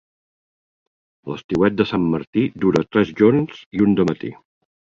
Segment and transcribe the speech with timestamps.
[1.31, 4.37] L'estiuet de Sant Martí dura tres jorns i un dematí.